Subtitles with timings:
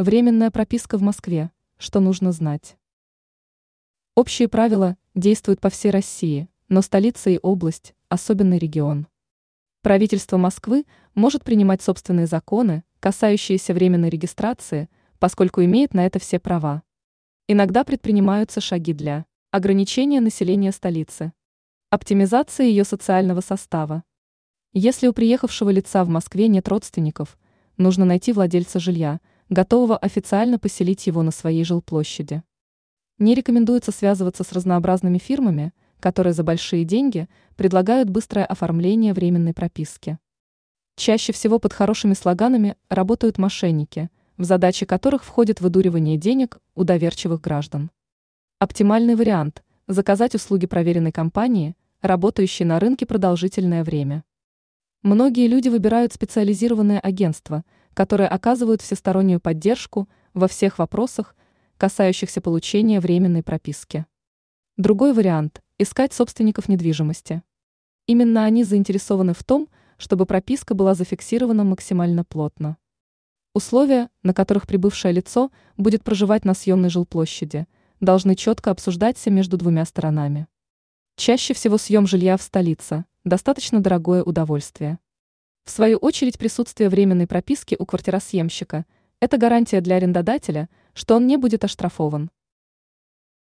[0.00, 1.50] Временная прописка в Москве.
[1.76, 2.76] Что нужно знать?
[4.14, 9.08] Общие правила действуют по всей России, но столица и область– особенный регион.
[9.82, 10.84] Правительство Москвы
[11.16, 14.88] может принимать собственные законы, касающиеся временной регистрации,
[15.18, 16.84] поскольку имеет на это все права.
[17.48, 21.32] Иногда предпринимаются шаги для ограничения населения столицы,
[21.90, 24.04] оптимизации ее социального состава.
[24.72, 27.36] Если у приехавшего лица в Москве нет родственников,
[27.76, 29.18] нужно найти владельца жилья–
[29.48, 32.42] готового официально поселить его на своей жилплощади.
[33.18, 40.18] Не рекомендуется связываться с разнообразными фирмами, которые за большие деньги предлагают быстрое оформление временной прописки.
[40.96, 47.40] Чаще всего под хорошими слоганами работают мошенники, в задачи которых входит выдуривание денег у доверчивых
[47.40, 47.90] граждан.
[48.58, 54.22] Оптимальный вариант– заказать услуги проверенной компании, работающей на рынке продолжительное время.
[55.02, 57.64] Многие люди выбирают специализированные агентства–
[57.98, 61.34] которые оказывают всестороннюю поддержку во всех вопросах,
[61.78, 64.06] касающихся получения временной прописки.
[64.76, 67.42] Другой вариант– искать собственников недвижимости.
[68.06, 72.76] Именно они заинтересованы в том, чтобы прописка была зафиксирована максимально плотно.
[73.52, 77.66] Условия, на которых прибывшее лицо будет проживать на съемной жилплощади,
[77.98, 80.46] должны четко обсуждаться между двумя сторонами.
[81.16, 85.00] Чаще всего съем жилья в столице– достаточно дорогое удовольствие.
[85.68, 88.86] В свою очередь присутствие временной прописки у квартиросъемщика–
[89.20, 92.30] это гарантия для арендодателя, что он не будет оштрафован.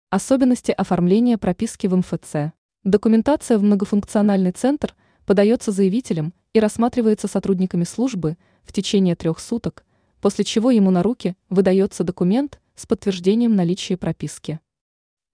[0.08, 2.52] Особенности оформления прописки в МФЦ.
[2.84, 4.94] Документация в многофункциональный центр
[5.26, 9.84] подается заявителем и рассматривается сотрудниками службы в течение трех суток,
[10.20, 14.60] после чего ему на руки выдается документ с подтверждением наличия прописки.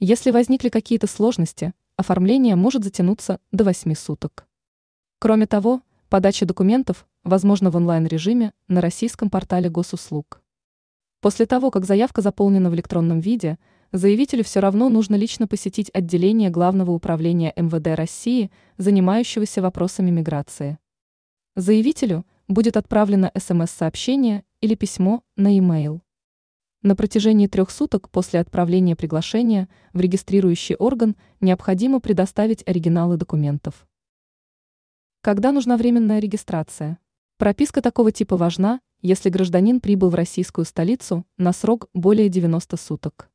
[0.00, 4.46] Если возникли какие-то сложности, оформление может затянуться до 8 суток.
[5.18, 10.40] Кроме того, Подача документов возможно в онлайн-режиме на российском портале госуслуг.
[11.20, 13.58] После того, как заявка заполнена в электронном виде,
[13.92, 20.78] заявителю все равно нужно лично посетить отделение Главного управления МВД России, занимающегося вопросами миграции.
[21.56, 26.00] Заявителю будет отправлено СМС-сообщение или письмо на e-mail.
[26.80, 33.87] На протяжении трех суток после отправления приглашения в регистрирующий орган необходимо предоставить оригиналы документов.
[35.28, 36.98] Когда нужна временная регистрация?
[37.36, 43.28] Прописка такого типа важна, если гражданин прибыл в российскую столицу на срок более 90 суток.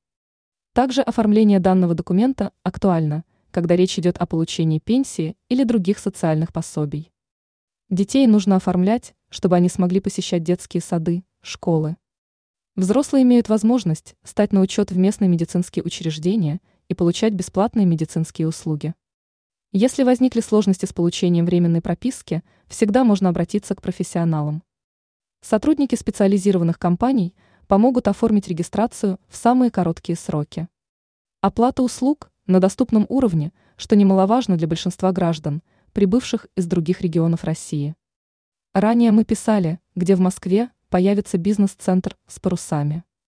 [0.74, 7.12] Также оформление данного документа актуально, когда речь идет о получении пенсии или других социальных пособий.
[7.92, 11.98] Детей нужно оформлять, чтобы они смогли посещать детские сады, школы.
[12.76, 18.96] Взрослые имеют возможность стать на учет в местные медицинские учреждения и получать бесплатные медицинские услуги.
[19.76, 24.62] Если возникли сложности с получением временной прописки, всегда можно обратиться к профессионалам.
[25.42, 27.34] Сотрудники специализированных компаний
[27.66, 30.68] помогут оформить регистрацию в самые короткие сроки.
[31.42, 37.96] Оплата услуг на доступном уровне, что немаловажно для большинства граждан, прибывших из других регионов России.
[38.76, 43.04] Ранее мы писали, где в Москве появится бизнес-центр с парусами.